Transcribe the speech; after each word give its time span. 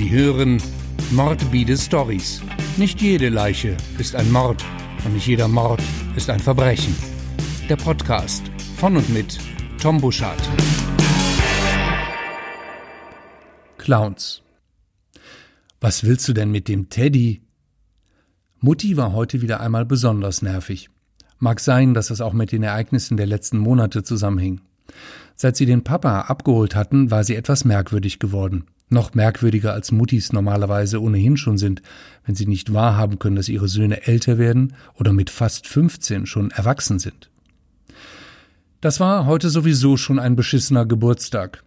Sie 0.00 0.08
hören 0.08 0.62
Mordbide 1.10 1.76
Stories. 1.76 2.40
Nicht 2.78 3.02
jede 3.02 3.28
Leiche 3.28 3.76
ist 3.98 4.16
ein 4.16 4.32
Mord 4.32 4.64
und 5.04 5.12
nicht 5.12 5.26
jeder 5.26 5.46
Mord 5.46 5.82
ist 6.16 6.30
ein 6.30 6.40
Verbrechen. 6.40 6.96
Der 7.68 7.76
Podcast 7.76 8.50
von 8.78 8.96
und 8.96 9.10
mit 9.10 9.36
Tom 9.78 10.00
Buschardt. 10.00 10.40
Clowns. 13.76 14.40
Was 15.82 16.02
willst 16.02 16.26
du 16.28 16.32
denn 16.32 16.50
mit 16.50 16.66
dem 16.68 16.88
Teddy? 16.88 17.42
Mutti 18.58 18.96
war 18.96 19.12
heute 19.12 19.42
wieder 19.42 19.60
einmal 19.60 19.84
besonders 19.84 20.40
nervig. 20.40 20.88
Mag 21.38 21.60
sein, 21.60 21.92
dass 21.92 22.08
es 22.08 22.22
auch 22.22 22.32
mit 22.32 22.52
den 22.52 22.62
Ereignissen 22.62 23.18
der 23.18 23.26
letzten 23.26 23.58
Monate 23.58 24.02
zusammenhing. 24.02 24.62
Seit 25.36 25.56
sie 25.56 25.66
den 25.66 25.84
Papa 25.84 26.22
abgeholt 26.22 26.74
hatten, 26.74 27.10
war 27.10 27.22
sie 27.22 27.34
etwas 27.34 27.66
merkwürdig 27.66 28.18
geworden. 28.18 28.64
Noch 28.90 29.14
merkwürdiger 29.14 29.72
als 29.72 29.92
Muttis 29.92 30.32
normalerweise 30.32 31.00
ohnehin 31.00 31.36
schon 31.36 31.58
sind, 31.58 31.80
wenn 32.26 32.34
sie 32.34 32.46
nicht 32.46 32.74
wahrhaben 32.74 33.20
können, 33.20 33.36
dass 33.36 33.48
ihre 33.48 33.68
Söhne 33.68 34.06
älter 34.06 34.36
werden 34.36 34.74
oder 34.94 35.12
mit 35.12 35.30
fast 35.30 35.68
15 35.68 36.26
schon 36.26 36.50
erwachsen 36.50 36.98
sind. 36.98 37.30
Das 38.80 38.98
war 38.98 39.26
heute 39.26 39.48
sowieso 39.48 39.96
schon 39.96 40.18
ein 40.18 40.34
beschissener 40.34 40.86
Geburtstag. 40.86 41.62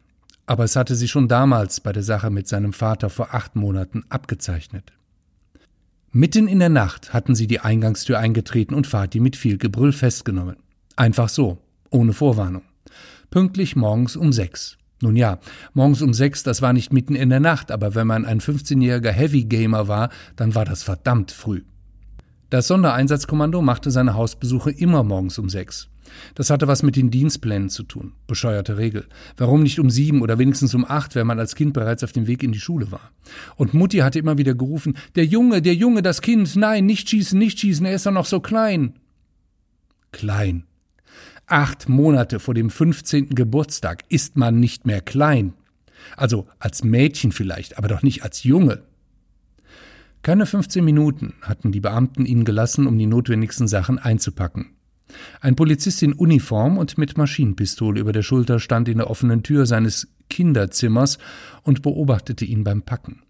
Aber 0.45 0.66
es 0.66 0.75
hatte 0.75 0.95
sie 0.95 1.07
schon 1.07 1.30
damals 1.30 1.80
bei 1.80 1.94
der 1.94 2.03
Sache 2.03 2.30
mit 2.30 2.49
seinem 2.49 2.73
Vater 2.73 3.09
vor 3.09 3.33
acht 3.33 3.55
Monaten 3.55 4.03
abgezeichnet. 4.09 4.91
Mitten 6.11 6.49
in 6.49 6.59
der 6.59 6.69
Nacht 6.69 7.13
hatten 7.13 7.35
sie 7.35 7.47
die 7.47 7.61
Eingangstür 7.61 8.19
eingetreten 8.19 8.73
und 8.75 8.85
Vati 8.85 9.21
mit 9.21 9.38
viel 9.38 9.58
Gebrüll 9.58 9.94
festgenommen. 9.94 10.58
Einfach 10.97 11.30
so, 11.30 11.59
ohne 11.89 12.11
Vorwarnung. 12.11 12.63
Pünktlich 13.31 13.77
morgens 13.77 14.17
um 14.17 14.33
sechs. 14.33 14.77
Nun 15.02 15.15
ja, 15.15 15.39
morgens 15.73 16.02
um 16.02 16.13
sechs, 16.13 16.43
das 16.43 16.61
war 16.61 16.73
nicht 16.73 16.93
mitten 16.93 17.15
in 17.15 17.29
der 17.29 17.39
Nacht, 17.39 17.71
aber 17.71 17.95
wenn 17.95 18.07
man 18.07 18.25
ein 18.25 18.39
15-jähriger 18.39 19.11
Heavy 19.11 19.43
Gamer 19.43 19.88
war, 19.88 20.09
dann 20.35 20.55
war 20.55 20.66
das 20.66 20.83
verdammt 20.83 21.31
früh. 21.31 21.63
Das 22.49 22.67
Sondereinsatzkommando 22.67 23.61
machte 23.61 23.91
seine 23.91 24.14
Hausbesuche 24.14 24.71
immer 24.71 25.03
morgens 25.03 25.39
um 25.39 25.49
sechs. 25.49 25.89
Das 26.36 26.49
hatte 26.49 26.67
was 26.67 26.83
mit 26.83 26.95
den 26.95 27.11
Dienstplänen 27.11 27.69
zu 27.69 27.83
tun. 27.83 28.14
Bescheuerte 28.27 28.77
Regel. 28.77 29.08
Warum 29.38 29.64
nicht 29.64 29.80
um 29.80 29.89
sieben 29.89 30.21
oder 30.21 30.38
wenigstens 30.38 30.75
um 30.75 30.86
acht, 30.86 31.16
wenn 31.16 31.27
man 31.27 31.39
als 31.39 31.55
Kind 31.55 31.73
bereits 31.73 32.03
auf 32.03 32.11
dem 32.11 32.27
Weg 32.27 32.44
in 32.44 32.52
die 32.52 32.59
Schule 32.59 32.91
war? 32.91 33.11
Und 33.55 33.73
Mutti 33.73 33.97
hatte 33.97 34.19
immer 34.19 34.38
wieder 34.38 34.53
gerufen, 34.53 34.95
der 35.16 35.25
Junge, 35.25 35.61
der 35.61 35.75
Junge, 35.75 36.02
das 36.02 36.21
Kind, 36.21 36.55
nein, 36.55 36.86
nicht 36.86 37.09
schießen, 37.09 37.38
nicht 37.38 37.59
schießen, 37.59 37.86
er 37.86 37.95
ist 37.95 38.05
doch 38.05 38.11
noch 38.11 38.25
so 38.25 38.39
klein. 38.39 38.94
Klein. 40.11 40.66
Acht 41.45 41.89
Monate 41.89 42.39
vor 42.39 42.53
dem 42.53 42.69
15. 42.69 43.30
Geburtstag 43.30 44.03
ist 44.09 44.38
man 44.38 44.59
nicht 44.59 44.86
mehr 44.86 45.02
klein. 45.02 45.53
Also 46.16 46.47
als 46.59 46.83
Mädchen 46.83 47.31
vielleicht, 47.31 47.77
aber 47.77 47.88
doch 47.88 48.02
nicht 48.02 48.23
als 48.23 48.44
Junge. 48.44 48.83
Keine 50.21 50.45
15 50.45 50.83
Minuten 50.83 51.33
hatten 51.41 51.73
die 51.73 51.81
Beamten 51.81 52.25
ihn 52.25 52.45
gelassen, 52.45 52.88
um 52.88 52.97
die 52.97 53.08
notwendigsten 53.08 53.67
Sachen 53.67 53.99
einzupacken. 53.99 54.69
Ein 55.41 55.55
Polizist 55.55 56.02
in 56.02 56.14
Uniform 56.14 56.77
und 56.77 56.97
mit 56.97 57.17
Maschinenpistole 57.17 57.99
über 57.99 58.14
der 58.14 58.23
Schulter 58.23 58.59
stand 58.59 58.88
in 58.88 58.99
der 58.99 59.09
offenen 59.09 59.44
Tür 59.44 59.66
seines 59.66 60.08
Kinderzimmers 60.30 61.17
und 61.61 61.81
beobachtete 61.81 62.45
ihn 62.45 62.64
beim 62.64 62.81
Packen. 62.83 63.21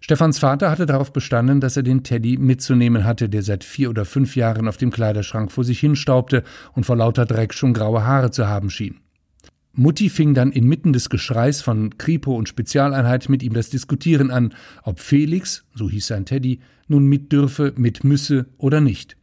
Stefans 0.00 0.38
Vater 0.38 0.70
hatte 0.70 0.86
darauf 0.86 1.12
bestanden, 1.12 1.60
dass 1.60 1.76
er 1.76 1.82
den 1.82 2.02
Teddy 2.02 2.36
mitzunehmen 2.36 3.04
hatte, 3.04 3.28
der 3.28 3.42
seit 3.42 3.64
vier 3.64 3.90
oder 3.90 4.04
fünf 4.04 4.36
Jahren 4.36 4.68
auf 4.68 4.76
dem 4.76 4.90
Kleiderschrank 4.90 5.52
vor 5.52 5.64
sich 5.64 5.80
hinstaubte 5.80 6.42
und 6.72 6.84
vor 6.84 6.96
lauter 6.96 7.26
Dreck 7.26 7.54
schon 7.54 7.72
graue 7.72 8.04
Haare 8.04 8.30
zu 8.30 8.48
haben 8.48 8.70
schien. 8.70 9.00
Mutti 9.72 10.10
fing 10.10 10.34
dann 10.34 10.50
inmitten 10.50 10.92
des 10.92 11.10
Geschreis 11.10 11.62
von 11.62 11.96
Kripo 11.96 12.34
und 12.34 12.48
Spezialeinheit 12.48 13.28
mit 13.28 13.42
ihm 13.42 13.52
das 13.52 13.70
Diskutieren 13.70 14.30
an, 14.30 14.52
ob 14.82 14.98
Felix, 14.98 15.64
so 15.74 15.88
hieß 15.88 16.08
sein 16.08 16.26
Teddy, 16.26 16.60
nun 16.88 17.06
mit 17.06 17.30
dürfe, 17.30 17.72
mit 17.76 18.02
müsse 18.02 18.46
oder 18.58 18.80
nicht. 18.80 19.16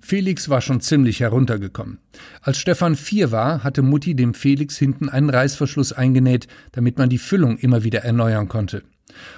Felix 0.00 0.48
war 0.48 0.60
schon 0.60 0.80
ziemlich 0.80 1.20
heruntergekommen. 1.20 1.98
Als 2.42 2.58
Stefan 2.58 2.96
vier 2.96 3.30
war, 3.30 3.62
hatte 3.62 3.82
Mutti 3.82 4.14
dem 4.14 4.34
Felix 4.34 4.76
hinten 4.76 5.08
einen 5.08 5.30
Reißverschluss 5.30 5.92
eingenäht, 5.92 6.48
damit 6.72 6.98
man 6.98 7.08
die 7.08 7.18
Füllung 7.18 7.56
immer 7.56 7.84
wieder 7.84 8.00
erneuern 8.00 8.48
konnte. 8.48 8.82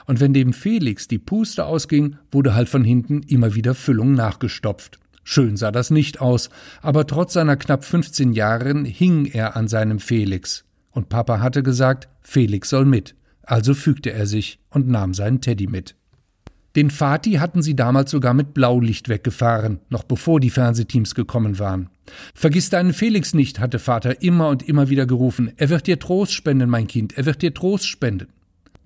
Und 0.06 0.20
wenn 0.20 0.32
dem 0.34 0.52
Felix 0.52 1.08
die 1.08 1.18
Puste 1.18 1.66
ausging, 1.66 2.16
wurde 2.30 2.54
halt 2.54 2.68
von 2.68 2.84
hinten 2.84 3.22
immer 3.22 3.54
wieder 3.54 3.74
Füllung 3.74 4.12
nachgestopft. 4.12 4.98
Schön 5.24 5.56
sah 5.56 5.72
das 5.72 5.90
nicht 5.90 6.20
aus, 6.20 6.50
aber 6.82 7.06
trotz 7.06 7.32
seiner 7.32 7.56
knapp 7.56 7.84
15 7.84 8.32
Jahren 8.34 8.84
hing 8.84 9.24
er 9.24 9.56
an 9.56 9.68
seinem 9.68 9.98
Felix. 9.98 10.64
Und 10.90 11.08
Papa 11.08 11.40
hatte 11.40 11.62
gesagt, 11.62 12.08
Felix 12.20 12.68
soll 12.68 12.84
mit. 12.84 13.14
Also 13.42 13.74
fügte 13.74 14.12
er 14.12 14.26
sich 14.26 14.60
und 14.70 14.88
nahm 14.88 15.14
seinen 15.14 15.40
Teddy 15.40 15.66
mit. 15.66 15.96
Den 16.76 16.90
Fati 16.90 17.34
hatten 17.34 17.62
sie 17.62 17.76
damals 17.76 18.10
sogar 18.10 18.34
mit 18.34 18.52
Blaulicht 18.52 19.08
weggefahren, 19.08 19.78
noch 19.90 20.02
bevor 20.02 20.40
die 20.40 20.50
Fernsehteams 20.50 21.14
gekommen 21.14 21.58
waren. 21.60 21.88
Vergiss 22.34 22.68
deinen 22.68 22.92
Felix 22.92 23.32
nicht, 23.32 23.60
hatte 23.60 23.78
Vater 23.78 24.22
immer 24.22 24.48
und 24.48 24.68
immer 24.68 24.88
wieder 24.88 25.06
gerufen. 25.06 25.52
Er 25.56 25.68
wird 25.68 25.86
dir 25.86 26.00
Trost 26.00 26.32
spenden, 26.32 26.68
mein 26.68 26.88
Kind, 26.88 27.16
er 27.16 27.26
wird 27.26 27.42
dir 27.42 27.54
Trost 27.54 27.86
spenden. 27.86 28.28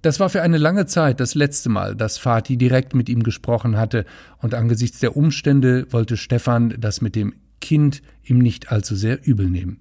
Das 0.03 0.21
war 0.21 0.29
für 0.29 0.43
eine 0.43 0.59
lange 0.59 0.87
Zeit 0.87 1.19
das 1.19 1.35
letzte 1.35 1.69
Mal, 1.69 1.97
dass 1.97 2.19
Fatih 2.19 2.57
direkt 2.57 2.95
mit 2.95 3.09
ihm 3.09 3.25
gesprochen 3.25 3.77
hatte, 3.77 4.05
und 4.41 4.55
angesichts 4.55 5.01
der 5.01 5.17
Umstände 5.17 5.87
wollte 5.91 6.17
Stefan 6.17 6.75
das 6.79 7.01
mit 7.01 7.17
dem 7.17 7.35
Kind 7.61 8.03
ihm 8.23 8.39
nicht 8.39 8.71
allzu 8.71 8.95
sehr 8.95 9.27
übel 9.27 9.51
nehmen. 9.51 9.81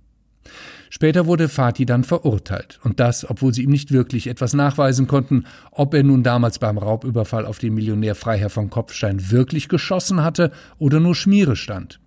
Später 0.89 1.25
wurde 1.27 1.49
Fatih 1.49 1.85
dann 1.85 2.03
verurteilt, 2.03 2.79
und 2.83 2.99
das, 2.99 3.29
obwohl 3.29 3.53
sie 3.53 3.63
ihm 3.63 3.69
nicht 3.69 3.91
wirklich 3.91 4.27
etwas 4.27 4.53
nachweisen 4.53 5.05
konnten, 5.05 5.43
ob 5.71 5.93
er 5.93 6.03
nun 6.03 6.23
damals 6.23 6.57
beim 6.57 6.77
Raubüberfall 6.77 7.45
auf 7.45 7.59
den 7.59 7.75
Millionär 7.75 8.15
Freiherr 8.15 8.49
von 8.49 8.69
Kopfstein 8.69 9.29
wirklich 9.29 9.69
geschossen 9.69 10.23
hatte 10.23 10.51
oder 10.79 10.99
nur 10.99 11.13
Schmiere 11.13 11.55
stand. 11.55 11.99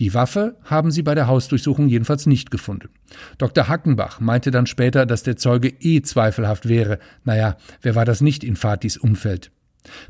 Die 0.00 0.14
Waffe 0.14 0.56
haben 0.64 0.90
sie 0.90 1.02
bei 1.02 1.14
der 1.14 1.26
Hausdurchsuchung 1.26 1.88
jedenfalls 1.88 2.26
nicht 2.26 2.50
gefunden. 2.50 2.88
Dr. 3.38 3.68
Hackenbach 3.68 4.20
meinte 4.20 4.50
dann 4.50 4.66
später, 4.66 5.06
dass 5.06 5.22
der 5.22 5.36
Zeuge 5.36 5.68
eh 5.68 6.02
zweifelhaft 6.02 6.68
wäre. 6.68 6.98
Naja, 7.24 7.56
wer 7.82 7.94
war 7.94 8.04
das 8.04 8.20
nicht 8.20 8.44
in 8.44 8.56
Fatis 8.56 8.96
Umfeld? 8.96 9.50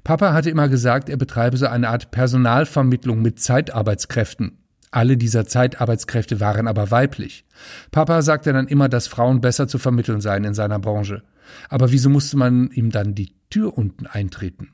Papa 0.05 0.33
hatte 0.33 0.51
immer 0.51 0.69
gesagt, 0.69 1.09
er 1.09 1.17
betreibe 1.17 1.57
so 1.57 1.67
eine 1.67 1.89
Art 1.89 2.11
Personalvermittlung 2.11 3.21
mit 3.23 3.41
Zeitarbeitskräften. 3.41 4.59
Alle 4.91 5.17
dieser 5.17 5.45
Zeitarbeitskräfte 5.45 6.39
waren 6.39 6.69
aber 6.69 6.93
weiblich. 6.93 7.45
Papa 7.91 8.23
sagte 8.23 8.53
dann 8.53 8.69
immer, 8.69 8.89
dass 8.89 9.09
Frauen 9.09 9.41
besser 9.41 9.67
zu 9.67 9.79
vermitteln 9.79 10.21
seien 10.21 10.45
in 10.45 10.55
seiner 10.55 10.79
Branche. 10.79 11.23
Aber 11.69 11.91
wieso 11.91 12.11
musste 12.11 12.37
man 12.37 12.71
ihm 12.71 12.91
dann 12.91 13.15
die 13.15 13.35
Tür 13.51 13.77
unten 13.77 14.07
eintreten? 14.07 14.69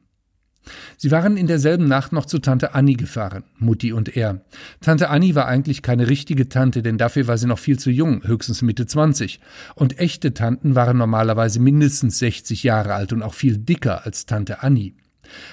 Sie 0.97 1.11
waren 1.11 1.37
in 1.37 1.47
derselben 1.47 1.89
Nacht 1.89 2.13
noch 2.13 2.27
zu 2.27 2.39
Tante 2.39 2.75
Annie 2.75 2.97
gefahren, 2.97 3.45
Mutti 3.59 3.93
und 3.93 4.17
er. 4.17 4.43
Tante 4.81 5.09
Annie 5.09 5.35
war 5.35 5.47
eigentlich 5.47 5.83
keine 5.83 6.09
richtige 6.09 6.49
Tante, 6.49 6.83
denn 6.83 6.99
dafür 6.99 7.27
war 7.27 7.39
sie 7.39 7.47
noch 7.47 7.59
viel 7.59 7.79
zu 7.79 7.91
jung, 7.91 8.23
höchstens 8.25 8.63
Mitte 8.63 8.87
20. 8.87 9.41
Und 9.75 9.99
echte 9.99 10.35
Tanten 10.35 10.75
waren 10.75 10.99
normalerweise 10.99 11.61
mindestens 11.61 12.19
60 12.19 12.63
Jahre 12.63 12.95
alt 12.95 13.13
und 13.13 13.23
auch 13.23 13.35
viel 13.35 13.57
dicker 13.57 14.05
als 14.05 14.27
Tante 14.27 14.63
Annie. 14.63 14.95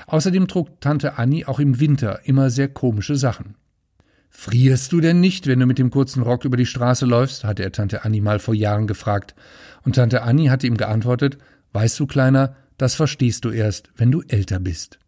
Außerdem 0.08 0.48
trug 0.48 0.82
Tante 0.82 1.18
Annie 1.18 1.48
auch 1.48 1.60
im 1.60 1.80
Winter 1.80 2.22
immer 2.26 2.50
sehr 2.50 2.68
komische 2.68 3.16
Sachen. 3.16 3.56
Frierst 4.30 4.92
du 4.92 5.02
denn 5.02 5.20
nicht, 5.20 5.48
wenn 5.48 5.60
du 5.60 5.66
mit 5.66 5.80
dem 5.80 5.90
kurzen 5.90 6.22
Rock 6.22 6.46
über 6.46 6.58
die 6.58 6.66
Straße 6.66 7.06
läufst? 7.06 7.44
hatte 7.44 7.64
er 7.64 7.72
Tante 7.72 8.04
Annie 8.04 8.22
mal 8.22 8.40
vor 8.40 8.54
Jahren 8.54 8.86
gefragt. 8.86 9.36
Und 9.84 9.96
Tante 9.96 10.22
Annie 10.22 10.52
hatte 10.52 10.68
ihm 10.68 10.78
geantwortet, 10.78 11.38
Weißt 11.74 12.00
du, 12.00 12.08
Kleiner, 12.08 12.56
das 12.78 12.96
verstehst 12.96 13.46
du 13.46 13.50
erst, 13.50 13.90
wenn 13.96 14.12
du 14.12 14.22
älter 14.28 14.60
bist. 14.60 15.00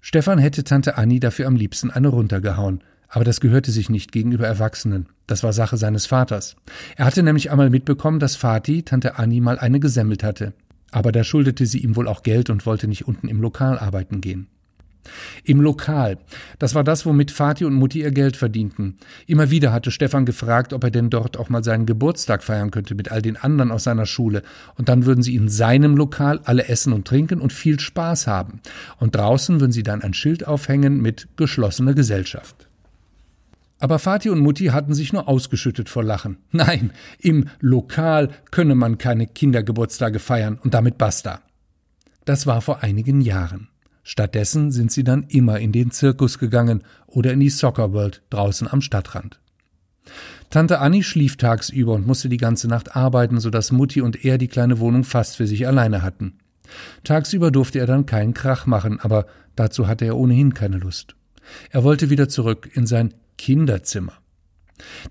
Stefan 0.00 0.38
hätte 0.38 0.64
Tante 0.64 0.98
Annie 0.98 1.20
dafür 1.20 1.46
am 1.46 1.56
liebsten 1.56 1.90
eine 1.90 2.08
runtergehauen, 2.08 2.82
aber 3.08 3.24
das 3.24 3.40
gehörte 3.40 3.70
sich 3.70 3.88
nicht 3.88 4.12
gegenüber 4.12 4.46
Erwachsenen. 4.46 5.08
Das 5.26 5.42
war 5.42 5.52
Sache 5.52 5.76
seines 5.76 6.06
Vaters. 6.06 6.56
Er 6.96 7.06
hatte 7.06 7.22
nämlich 7.22 7.50
einmal 7.50 7.70
mitbekommen, 7.70 8.18
dass 8.18 8.36
Vati 8.36 8.82
Tante 8.82 9.18
Annie 9.18 9.40
mal 9.40 9.58
eine 9.58 9.80
gesemmelt 9.80 10.22
hatte. 10.22 10.52
Aber 10.90 11.10
da 11.10 11.24
schuldete 11.24 11.66
sie 11.66 11.78
ihm 11.78 11.96
wohl 11.96 12.08
auch 12.08 12.22
Geld 12.22 12.50
und 12.50 12.66
wollte 12.66 12.86
nicht 12.86 13.06
unten 13.06 13.28
im 13.28 13.40
Lokal 13.40 13.78
arbeiten 13.78 14.20
gehen. 14.20 14.48
Im 15.44 15.60
Lokal. 15.60 16.18
Das 16.58 16.74
war 16.74 16.84
das, 16.84 17.06
womit 17.06 17.30
Vati 17.30 17.64
und 17.64 17.74
Mutti 17.74 18.00
ihr 18.00 18.10
Geld 18.10 18.36
verdienten. 18.36 18.96
Immer 19.26 19.50
wieder 19.50 19.72
hatte 19.72 19.90
Stefan 19.90 20.26
gefragt, 20.26 20.72
ob 20.72 20.84
er 20.84 20.90
denn 20.90 21.10
dort 21.10 21.36
auch 21.36 21.48
mal 21.48 21.64
seinen 21.64 21.86
Geburtstag 21.86 22.42
feiern 22.42 22.70
könnte 22.70 22.94
mit 22.94 23.10
all 23.10 23.22
den 23.22 23.36
anderen 23.36 23.70
aus 23.70 23.84
seiner 23.84 24.06
Schule. 24.06 24.42
Und 24.76 24.88
dann 24.88 25.06
würden 25.06 25.22
sie 25.22 25.34
in 25.34 25.48
seinem 25.48 25.96
Lokal 25.96 26.40
alle 26.44 26.68
essen 26.68 26.92
und 26.92 27.06
trinken 27.06 27.40
und 27.40 27.52
viel 27.52 27.80
Spaß 27.80 28.26
haben. 28.26 28.60
Und 28.98 29.16
draußen 29.16 29.60
würden 29.60 29.72
sie 29.72 29.82
dann 29.82 30.02
ein 30.02 30.14
Schild 30.14 30.46
aufhängen 30.46 31.00
mit 31.00 31.28
geschlossene 31.36 31.94
Gesellschaft. 31.94 32.68
Aber 33.78 33.98
Vati 33.98 34.30
und 34.30 34.38
Mutti 34.38 34.66
hatten 34.66 34.94
sich 34.94 35.12
nur 35.12 35.28
ausgeschüttet 35.28 35.88
vor 35.88 36.04
Lachen. 36.04 36.38
Nein, 36.52 36.92
im 37.18 37.48
Lokal 37.60 38.30
könne 38.50 38.74
man 38.74 38.98
keine 38.98 39.26
Kindergeburtstage 39.26 40.20
feiern 40.20 40.58
und 40.62 40.74
damit 40.74 40.96
basta. 40.96 41.42
Das 42.24 42.46
war 42.46 42.62
vor 42.62 42.82
einigen 42.82 43.20
Jahren. 43.20 43.68
Stattdessen 44.04 44.70
sind 44.70 44.92
sie 44.92 45.02
dann 45.02 45.24
immer 45.24 45.58
in 45.58 45.72
den 45.72 45.90
Zirkus 45.90 46.38
gegangen 46.38 46.84
oder 47.06 47.32
in 47.32 47.40
die 47.40 47.50
Soccer 47.50 47.92
World 47.92 48.22
draußen 48.30 48.68
am 48.68 48.82
Stadtrand. 48.82 49.40
Tante 50.50 50.78
Annie 50.78 51.02
schlief 51.02 51.36
tagsüber 51.36 51.94
und 51.94 52.06
musste 52.06 52.28
die 52.28 52.36
ganze 52.36 52.68
Nacht 52.68 52.94
arbeiten, 52.94 53.40
so 53.40 53.50
dass 53.50 53.72
Mutti 53.72 54.02
und 54.02 54.24
er 54.24 54.38
die 54.38 54.48
kleine 54.48 54.78
Wohnung 54.78 55.02
fast 55.02 55.36
für 55.36 55.46
sich 55.46 55.66
alleine 55.66 56.02
hatten. 56.02 56.34
Tagsüber 57.02 57.50
durfte 57.50 57.78
er 57.78 57.86
dann 57.86 58.06
keinen 58.06 58.34
Krach 58.34 58.66
machen, 58.66 59.00
aber 59.00 59.26
dazu 59.56 59.88
hatte 59.88 60.04
er 60.04 60.16
ohnehin 60.16 60.54
keine 60.54 60.76
Lust. 60.76 61.16
Er 61.70 61.82
wollte 61.82 62.10
wieder 62.10 62.28
zurück 62.28 62.70
in 62.74 62.86
sein 62.86 63.14
Kinderzimmer. 63.38 64.12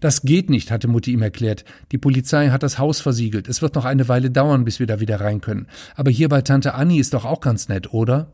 Das 0.01 0.21
geht 0.21 0.49
nicht, 0.49 0.71
hatte 0.71 0.87
Mutti 0.87 1.11
ihm 1.11 1.21
erklärt. 1.21 1.65
Die 1.91 1.97
Polizei 1.97 2.49
hat 2.49 2.63
das 2.63 2.77
Haus 2.77 3.01
versiegelt. 3.01 3.47
Es 3.47 3.61
wird 3.61 3.75
noch 3.75 3.85
eine 3.85 4.07
Weile 4.07 4.29
dauern, 4.29 4.65
bis 4.65 4.79
wir 4.79 4.87
da 4.87 4.99
wieder 4.99 5.21
rein 5.21 5.41
können. 5.41 5.67
Aber 5.95 6.11
hier 6.11 6.29
bei 6.29 6.41
Tante 6.41 6.73
Annie 6.73 6.99
ist 6.99 7.13
doch 7.13 7.25
auch 7.25 7.39
ganz 7.39 7.69
nett, 7.69 7.93
oder? 7.93 8.31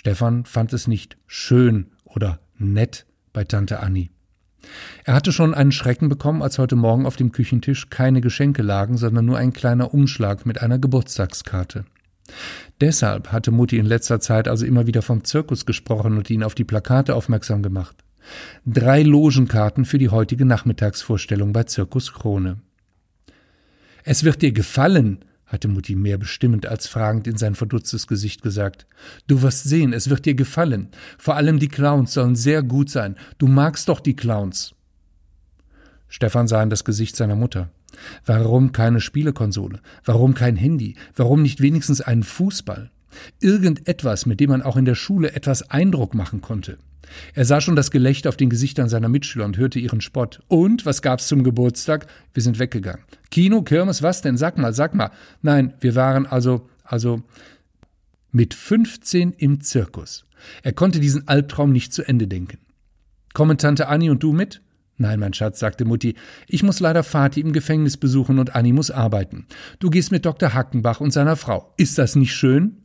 Stefan 0.00 0.46
fand 0.46 0.72
es 0.72 0.88
nicht 0.88 1.18
schön 1.26 1.88
oder 2.04 2.40
nett 2.56 3.04
bei 3.34 3.44
Tante 3.44 3.80
Annie. 3.80 4.08
Er 5.04 5.12
hatte 5.12 5.30
schon 5.30 5.52
einen 5.52 5.72
Schrecken 5.72 6.08
bekommen, 6.08 6.40
als 6.40 6.58
heute 6.58 6.74
Morgen 6.74 7.04
auf 7.04 7.16
dem 7.16 7.32
Küchentisch 7.32 7.90
keine 7.90 8.22
Geschenke 8.22 8.62
lagen, 8.62 8.96
sondern 8.96 9.26
nur 9.26 9.36
ein 9.36 9.52
kleiner 9.52 9.92
Umschlag 9.92 10.46
mit 10.46 10.62
einer 10.62 10.78
Geburtstagskarte. 10.78 11.84
Deshalb 12.80 13.30
hatte 13.30 13.50
Mutti 13.50 13.76
in 13.76 13.84
letzter 13.84 14.20
Zeit 14.20 14.48
also 14.48 14.64
immer 14.64 14.86
wieder 14.86 15.02
vom 15.02 15.22
Zirkus 15.22 15.66
gesprochen 15.66 16.16
und 16.16 16.30
ihn 16.30 16.44
auf 16.44 16.54
die 16.54 16.64
Plakate 16.64 17.14
aufmerksam 17.14 17.62
gemacht. 17.62 18.02
Drei 18.64 19.02
Logenkarten 19.02 19.84
für 19.84 19.98
die 19.98 20.08
heutige 20.08 20.46
Nachmittagsvorstellung 20.46 21.52
bei 21.52 21.64
Zirkus 21.64 22.14
Krone. 22.14 22.56
Es 24.02 24.24
wird 24.24 24.40
dir 24.40 24.52
gefallen, 24.52 25.26
hatte 25.50 25.68
Mutti 25.68 25.96
mehr 25.96 26.16
bestimmend 26.16 26.66
als 26.66 26.86
fragend 26.86 27.26
in 27.26 27.36
sein 27.36 27.54
verdutztes 27.54 28.06
Gesicht 28.06 28.40
gesagt. 28.40 28.86
Du 29.26 29.42
wirst 29.42 29.64
sehen, 29.64 29.92
es 29.92 30.08
wird 30.08 30.24
dir 30.24 30.34
gefallen. 30.34 30.88
Vor 31.18 31.36
allem 31.36 31.58
die 31.58 31.68
Clowns 31.68 32.14
sollen 32.14 32.36
sehr 32.36 32.62
gut 32.62 32.88
sein. 32.88 33.16
Du 33.38 33.48
magst 33.48 33.88
doch 33.88 34.00
die 34.00 34.14
Clowns. 34.14 34.74
Stefan 36.08 36.46
sah 36.48 36.62
in 36.62 36.70
das 36.70 36.84
Gesicht 36.84 37.16
seiner 37.16 37.36
Mutter. 37.36 37.70
Warum 38.24 38.70
keine 38.72 39.00
Spielekonsole? 39.00 39.80
Warum 40.04 40.34
kein 40.34 40.56
Handy? 40.56 40.96
Warum 41.16 41.42
nicht 41.42 41.60
wenigstens 41.60 42.00
einen 42.00 42.22
Fußball? 42.22 42.90
Irgendetwas, 43.40 44.26
mit 44.26 44.40
dem 44.40 44.50
man 44.50 44.62
auch 44.62 44.76
in 44.76 44.84
der 44.84 44.94
Schule 44.94 45.32
etwas 45.32 45.70
Eindruck 45.70 46.14
machen 46.14 46.40
konnte. 46.40 46.78
Er 47.34 47.44
sah 47.44 47.60
schon 47.60 47.76
das 47.76 47.90
Gelächter 47.90 48.28
auf 48.28 48.36
den 48.36 48.50
Gesichtern 48.50 48.88
seiner 48.88 49.08
Mitschüler 49.08 49.44
und 49.44 49.56
hörte 49.56 49.78
ihren 49.78 50.00
Spott. 50.00 50.40
Und, 50.48 50.86
was 50.86 51.02
gab's 51.02 51.28
zum 51.28 51.42
Geburtstag? 51.42 52.06
Wir 52.34 52.42
sind 52.42 52.58
weggegangen. 52.58 53.04
Kino, 53.30 53.62
Kirmes, 53.62 54.02
was 54.02 54.22
denn? 54.22 54.36
Sag 54.36 54.58
mal, 54.58 54.72
sag 54.72 54.94
mal. 54.94 55.10
Nein, 55.42 55.74
wir 55.80 55.94
waren 55.94 56.26
also, 56.26 56.68
also, 56.84 57.22
mit 58.30 58.54
15 58.54 59.32
im 59.32 59.60
Zirkus. 59.60 60.24
Er 60.62 60.72
konnte 60.72 61.00
diesen 61.00 61.28
Albtraum 61.28 61.72
nicht 61.72 61.92
zu 61.92 62.06
Ende 62.06 62.28
denken. 62.28 62.58
Kommen 63.32 63.58
Tante 63.58 63.88
Annie 63.88 64.10
und 64.10 64.22
du 64.22 64.32
mit? 64.32 64.62
Nein, 64.96 65.18
mein 65.18 65.32
Schatz, 65.32 65.58
sagte 65.58 65.86
Mutti, 65.86 66.14
ich 66.46 66.62
muss 66.62 66.78
leider 66.78 67.02
Vati 67.02 67.40
im 67.40 67.52
Gefängnis 67.52 67.96
besuchen 67.96 68.38
und 68.38 68.54
Annie 68.54 68.74
muss 68.74 68.90
arbeiten. 68.90 69.46
Du 69.78 69.88
gehst 69.88 70.12
mit 70.12 70.26
Dr. 70.26 70.52
Hackenbach 70.52 71.00
und 71.00 71.10
seiner 71.10 71.36
Frau. 71.36 71.72
Ist 71.78 71.96
das 71.96 72.16
nicht 72.16 72.34
schön? 72.34 72.79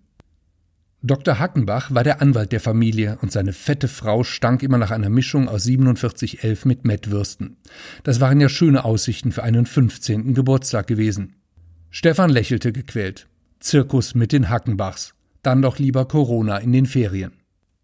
Dr. 1.05 1.37
Hackenbach 1.37 1.93
war 1.93 2.03
der 2.03 2.19
Anwalt 2.19 2.51
der 2.51 2.59
Familie 2.59 3.19
und 3.21 3.31
seine 3.31 3.53
fette 3.53 3.87
Frau 3.87 4.23
stank 4.23 4.63
immer 4.63 4.79
nach 4.79 4.89
einer 4.89 5.09
Mischung 5.09 5.47
aus 5.47 5.65
4711 5.65 6.65
mit 6.65 6.83
Mettwürsten. 6.83 7.57
Das 8.03 8.19
waren 8.19 8.41
ja 8.41 8.49
schöne 8.49 8.83
Aussichten 8.83 9.31
für 9.31 9.43
einen 9.43 9.67
15. 9.67 10.33
Geburtstag 10.33 10.87
gewesen. 10.87 11.35
Stefan 11.91 12.31
lächelte 12.31 12.71
gequält. 12.71 13.27
Zirkus 13.59 14.15
mit 14.15 14.31
den 14.31 14.49
Hackenbachs. 14.49 15.13
Dann 15.43 15.61
doch 15.61 15.77
lieber 15.77 16.07
Corona 16.07 16.57
in 16.57 16.71
den 16.71 16.87
Ferien. 16.87 17.33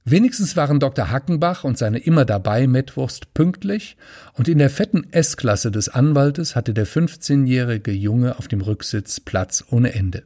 Wenigstens 0.04 0.58
waren 0.58 0.80
Dr. 0.80 1.12
Hackenbach 1.12 1.64
und 1.64 1.78
seine 1.78 2.00
immer 2.00 2.26
dabei 2.26 2.66
Mettwurst 2.66 3.36
pünktlich 3.36 3.98
und 4.34 4.48
in 4.48 4.58
der 4.58 4.72
fetten 4.72 5.06
S-Klasse 5.12 5.70
des 5.70 5.90
Anwaltes 5.90 6.56
hatte 6.56 6.74
der 6.74 6.88
15-jährige 6.88 7.92
Junge 7.92 8.40
auf 8.40 8.48
dem 8.48 8.62
Rücksitz 8.62 9.20
Platz 9.20 9.64
ohne 9.70 9.94
Ende. 9.94 10.24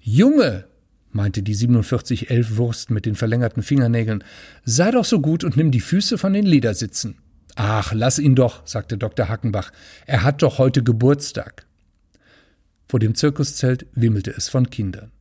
Junge, 0.00 0.64
meinte 1.14 1.42
die 1.42 1.54
4711 1.54 2.56
Wurst 2.56 2.90
mit 2.90 3.06
den 3.06 3.14
verlängerten 3.14 3.62
Fingernägeln, 3.62 4.24
sei 4.64 4.90
doch 4.90 5.04
so 5.04 5.20
gut 5.20 5.44
und 5.44 5.56
nimm 5.56 5.70
die 5.70 5.80
Füße 5.80 6.18
von 6.18 6.32
den 6.32 6.44
Ledersitzen. 6.44 7.16
Ach, 7.56 7.92
lass 7.94 8.18
ihn 8.18 8.34
doch, 8.34 8.66
sagte 8.66 8.98
Dr. 8.98 9.28
Hackenbach, 9.28 9.70
er 10.06 10.24
hat 10.24 10.42
doch 10.42 10.58
heute 10.58 10.82
Geburtstag. 10.82 11.66
Vor 12.88 13.00
dem 13.00 13.14
Zirkuszelt 13.14 13.86
wimmelte 13.94 14.32
es 14.32 14.48
von 14.48 14.70
Kindern. 14.70 15.12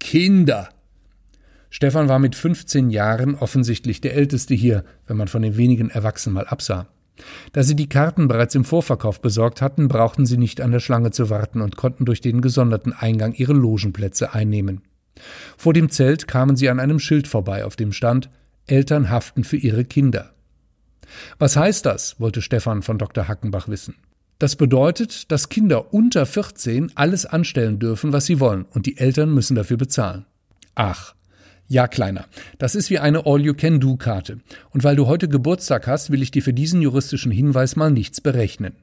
Kinder! 0.00 0.70
Stefan 1.70 2.08
war 2.08 2.18
mit 2.18 2.36
15 2.36 2.90
Jahren 2.90 3.34
offensichtlich 3.34 4.00
der 4.00 4.14
Älteste 4.14 4.54
hier, 4.54 4.84
wenn 5.06 5.16
man 5.16 5.28
von 5.28 5.42
den 5.42 5.56
wenigen 5.56 5.90
Erwachsenen 5.90 6.34
mal 6.34 6.46
absah. 6.46 6.88
Da 7.52 7.62
sie 7.62 7.76
die 7.76 7.88
Karten 7.88 8.28
bereits 8.28 8.54
im 8.54 8.64
Vorverkauf 8.64 9.20
besorgt 9.20 9.60
hatten, 9.60 9.88
brauchten 9.88 10.26
sie 10.26 10.36
nicht 10.36 10.60
an 10.60 10.72
der 10.72 10.80
Schlange 10.80 11.10
zu 11.10 11.30
warten 11.30 11.60
und 11.60 11.76
konnten 11.76 12.04
durch 12.04 12.20
den 12.20 12.40
gesonderten 12.40 12.92
Eingang 12.92 13.34
ihre 13.34 13.52
Logenplätze 13.52 14.32
einnehmen. 14.32 14.82
Vor 15.56 15.72
dem 15.72 15.90
Zelt 15.90 16.26
kamen 16.26 16.56
sie 16.56 16.68
an 16.68 16.80
einem 16.80 16.98
Schild 16.98 17.28
vorbei, 17.28 17.64
auf 17.64 17.76
dem 17.76 17.92
stand 17.92 18.30
Eltern 18.66 19.10
haften 19.10 19.44
für 19.44 19.56
ihre 19.56 19.84
Kinder. 19.84 20.32
Was 21.38 21.56
heißt 21.56 21.86
das? 21.86 22.18
wollte 22.18 22.42
Stefan 22.42 22.82
von 22.82 22.98
Dr. 22.98 23.28
Hackenbach 23.28 23.68
wissen. 23.68 23.94
Das 24.38 24.56
bedeutet, 24.56 25.30
dass 25.30 25.48
Kinder 25.48 25.94
unter 25.94 26.26
14 26.26 26.92
alles 26.96 27.24
anstellen 27.24 27.78
dürfen, 27.78 28.12
was 28.12 28.26
sie 28.26 28.40
wollen, 28.40 28.64
und 28.64 28.86
die 28.86 28.98
Eltern 28.98 29.32
müssen 29.32 29.54
dafür 29.54 29.76
bezahlen. 29.76 30.26
Ach, 30.74 31.14
ja, 31.66 31.88
Kleiner, 31.88 32.26
das 32.58 32.74
ist 32.74 32.90
wie 32.90 32.98
eine 32.98 33.26
All-You-Can-Do-Karte. 33.26 34.40
Und 34.70 34.84
weil 34.84 34.96
du 34.96 35.06
heute 35.06 35.28
Geburtstag 35.28 35.86
hast, 35.86 36.10
will 36.10 36.22
ich 36.22 36.30
dir 36.30 36.42
für 36.42 36.52
diesen 36.52 36.82
juristischen 36.82 37.32
Hinweis 37.32 37.76
mal 37.76 37.90
nichts 37.90 38.20
berechnen. 38.20 38.74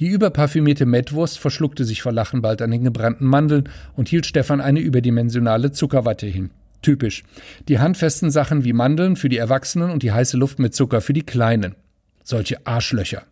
Die 0.00 0.08
überparfümierte 0.08 0.86
Mettwurst 0.86 1.38
verschluckte 1.38 1.84
sich 1.84 2.02
vor 2.02 2.12
Lachen 2.12 2.42
bald 2.42 2.62
an 2.62 2.70
den 2.70 2.84
gebrannten 2.84 3.26
Mandeln 3.26 3.68
und 3.94 4.08
hielt 4.08 4.26
Stefan 4.26 4.60
eine 4.60 4.80
überdimensionale 4.80 5.72
Zuckerwatte 5.72 6.26
hin. 6.26 6.50
Typisch. 6.82 7.24
Die 7.68 7.78
handfesten 7.78 8.30
Sachen 8.30 8.64
wie 8.64 8.72
Mandeln 8.72 9.16
für 9.16 9.28
die 9.28 9.38
Erwachsenen 9.38 9.90
und 9.90 10.02
die 10.02 10.12
heiße 10.12 10.36
Luft 10.36 10.58
mit 10.58 10.74
Zucker 10.74 11.00
für 11.00 11.12
die 11.12 11.24
Kleinen. 11.24 11.74
Solche 12.22 12.66
Arschlöcher. 12.66 13.24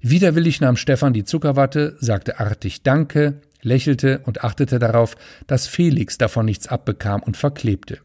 Widerwillig 0.00 0.60
nahm 0.60 0.76
Stefan 0.76 1.12
die 1.12 1.24
Zuckerwatte, 1.24 1.96
sagte 2.00 2.40
artig 2.40 2.82
Danke, 2.82 3.40
lächelte 3.62 4.20
und 4.24 4.44
achtete 4.44 4.78
darauf, 4.78 5.16
dass 5.46 5.66
Felix 5.66 6.16
davon 6.16 6.46
nichts 6.46 6.68
abbekam 6.68 7.22
und 7.22 7.36
verklebte. 7.36 7.98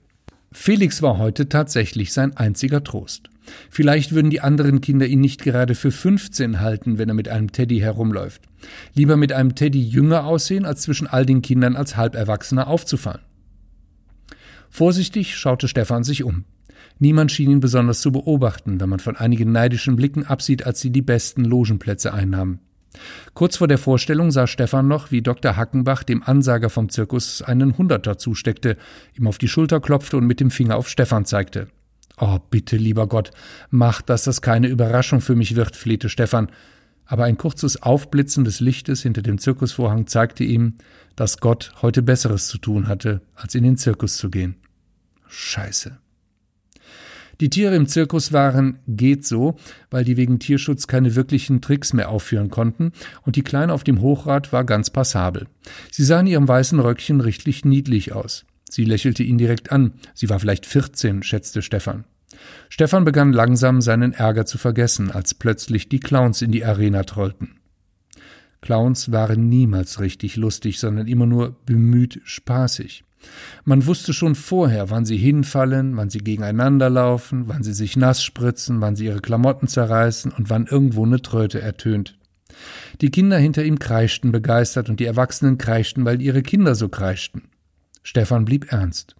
Felix 0.57 1.01
war 1.01 1.17
heute 1.17 1.49
tatsächlich 1.49 2.13
sein 2.13 2.37
einziger 2.37 2.81
Trost. 2.81 3.29
Vielleicht 3.69 4.13
würden 4.13 4.31
die 4.31 4.39
anderen 4.39 4.79
Kinder 4.79 5.05
ihn 5.05 5.19
nicht 5.19 5.43
gerade 5.43 5.75
für 5.75 5.91
15 5.91 6.61
halten, 6.61 6.97
wenn 6.97 7.09
er 7.09 7.13
mit 7.13 7.27
einem 7.27 7.51
Teddy 7.51 7.79
herumläuft. 7.79 8.41
Lieber 8.93 9.17
mit 9.17 9.33
einem 9.33 9.53
Teddy 9.53 9.81
jünger 9.81 10.23
aussehen, 10.23 10.65
als 10.65 10.81
zwischen 10.81 11.07
all 11.07 11.25
den 11.25 11.41
Kindern 11.41 11.75
als 11.75 11.97
Halberwachsener 11.97 12.67
aufzufallen. 12.67 13.21
Vorsichtig 14.69 15.35
schaute 15.35 15.67
Stefan 15.67 16.05
sich 16.05 16.23
um. 16.23 16.45
Niemand 16.99 17.33
schien 17.33 17.51
ihn 17.51 17.59
besonders 17.59 17.99
zu 17.99 18.13
beobachten, 18.13 18.79
wenn 18.79 18.89
man 18.89 18.99
von 18.99 19.17
einigen 19.17 19.51
neidischen 19.51 19.97
Blicken 19.97 20.25
absieht, 20.25 20.65
als 20.65 20.79
sie 20.79 20.89
die 20.89 21.01
besten 21.01 21.43
Logenplätze 21.43 22.13
einnahmen. 22.13 22.61
Kurz 23.33 23.57
vor 23.57 23.67
der 23.67 23.77
Vorstellung 23.77 24.31
sah 24.31 24.47
Stefan 24.47 24.87
noch, 24.87 25.11
wie 25.11 25.21
Dr. 25.21 25.55
Hackenbach 25.55 26.03
dem 26.03 26.23
Ansager 26.23 26.69
vom 26.69 26.89
Zirkus 26.89 27.41
einen 27.41 27.77
Hunderter 27.77 28.17
zusteckte, 28.17 28.77
ihm 29.17 29.27
auf 29.27 29.37
die 29.37 29.47
Schulter 29.47 29.79
klopfte 29.79 30.17
und 30.17 30.25
mit 30.25 30.39
dem 30.39 30.51
Finger 30.51 30.77
auf 30.77 30.89
Stefan 30.89 31.25
zeigte. 31.25 31.67
Oh, 32.17 32.39
bitte, 32.49 32.77
lieber 32.77 33.07
Gott, 33.07 33.31
mach, 33.69 34.01
dass 34.01 34.23
das 34.23 34.41
keine 34.41 34.67
Überraschung 34.67 35.21
für 35.21 35.35
mich 35.35 35.55
wird, 35.55 35.75
flehte 35.75 36.09
Stefan. 36.09 36.49
Aber 37.05 37.25
ein 37.25 37.37
kurzes 37.37 37.83
Aufblitzen 37.83 38.45
des 38.45 38.59
Lichtes 38.61 39.03
hinter 39.03 39.21
dem 39.21 39.37
Zirkusvorhang 39.37 40.07
zeigte 40.07 40.43
ihm, 40.43 40.75
dass 41.15 41.39
Gott 41.39 41.73
heute 41.81 42.01
Besseres 42.01 42.47
zu 42.47 42.57
tun 42.57 42.87
hatte, 42.87 43.21
als 43.35 43.53
in 43.53 43.63
den 43.63 43.77
Zirkus 43.77 44.17
zu 44.17 44.29
gehen. 44.29 44.55
Scheiße. 45.27 45.97
Die 47.41 47.49
Tiere 47.49 47.75
im 47.75 47.87
Zirkus 47.87 48.31
waren 48.31 48.79
geht 48.87 49.25
so, 49.25 49.57
weil 49.89 50.03
die 50.03 50.17
wegen 50.17 50.39
Tierschutz 50.39 50.87
keine 50.87 51.15
wirklichen 51.15 51.61
Tricks 51.61 51.93
mehr 51.93 52.09
aufführen 52.09 52.49
konnten, 52.49 52.91
und 53.23 53.35
die 53.35 53.43
Kleine 53.43 53.73
auf 53.73 53.83
dem 53.83 54.01
Hochrad 54.01 54.53
war 54.53 54.63
ganz 54.63 54.89
passabel. 54.89 55.47
Sie 55.91 56.03
sah 56.03 56.19
in 56.19 56.27
ihrem 56.27 56.47
weißen 56.47 56.79
Röckchen 56.79 57.21
richtig 57.21 57.65
niedlich 57.65 58.13
aus. 58.13 58.45
Sie 58.69 58.83
lächelte 58.83 59.23
ihn 59.23 59.37
direkt 59.37 59.71
an. 59.71 59.93
Sie 60.13 60.29
war 60.29 60.39
vielleicht 60.39 60.65
14, 60.65 61.23
schätzte 61.23 61.61
Stefan. 61.61 62.05
Stefan 62.69 63.05
begann 63.05 63.31
langsam 63.31 63.81
seinen 63.81 64.13
Ärger 64.13 64.45
zu 64.45 64.57
vergessen, 64.57 65.11
als 65.11 65.33
plötzlich 65.33 65.87
die 65.87 65.99
Clowns 65.99 66.41
in 66.41 66.51
die 66.51 66.65
Arena 66.65 67.03
trollten. 67.03 67.59
Clowns 68.61 69.11
waren 69.11 69.47
niemals 69.47 69.99
richtig 69.99 70.35
lustig, 70.35 70.79
sondern 70.79 71.07
immer 71.07 71.25
nur 71.25 71.55
bemüht 71.65 72.19
spaßig. 72.23 73.04
Man 73.63 73.85
wusste 73.87 74.13
schon 74.13 74.35
vorher, 74.35 74.89
wann 74.89 75.05
sie 75.05 75.17
hinfallen, 75.17 75.97
wann 75.97 76.09
sie 76.09 76.19
gegeneinander 76.19 76.89
laufen, 76.89 77.47
wann 77.47 77.63
sie 77.63 77.73
sich 77.73 77.97
nass 77.97 78.23
spritzen, 78.23 78.81
wann 78.81 78.95
sie 78.95 79.05
ihre 79.05 79.21
Klamotten 79.21 79.67
zerreißen 79.67 80.31
und 80.31 80.49
wann 80.49 80.67
irgendwo 80.67 81.05
eine 81.05 81.21
Tröte 81.21 81.61
ertönt. 81.61 82.17
Die 83.01 83.09
Kinder 83.09 83.37
hinter 83.37 83.63
ihm 83.63 83.79
kreischten 83.79 84.31
begeistert 84.31 84.89
und 84.89 84.99
die 84.99 85.05
Erwachsenen 85.05 85.57
kreischten, 85.57 86.05
weil 86.05 86.21
ihre 86.21 86.43
Kinder 86.43 86.75
so 86.75 86.89
kreischten. 86.89 87.43
Stefan 88.03 88.45
blieb 88.45 88.71
ernst. 88.71 89.15